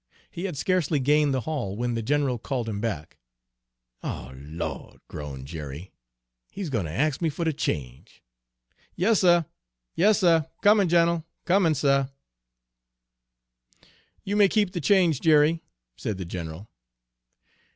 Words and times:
He 0.31 0.45
had 0.45 0.57
scarcely 0.57 0.99
gained 0.99 1.31
the 1.31 1.41
hall 1.41 1.75
when 1.77 1.93
the 1.93 2.01
general 2.01 2.39
called 2.39 2.67
him 2.67 2.81
back. 2.81 3.17
"O 4.01 4.31
Lawd!" 4.35 4.99
groaned 5.07 5.45
Jerry, 5.45 5.91
"he's 6.49 6.71
gwine 6.71 6.85
ter 6.85 6.89
ax 6.91 7.21
me 7.21 7.29
fer 7.29 7.43
de 7.43 7.53
change. 7.53 8.23
Yas, 8.95 9.19
suh, 9.19 9.43
yas, 9.93 10.17
suh; 10.17 10.41
comin', 10.63 10.89
gin'l, 10.89 11.23
comin', 11.45 11.75
suh!" 11.75 12.07
"You 14.23 14.35
may 14.35 14.47
keep 14.47 14.71
the 14.71 14.81
change, 14.81 15.21
Jerry," 15.21 15.61
said 15.95 16.17
the 16.17 16.25
general. 16.25 16.67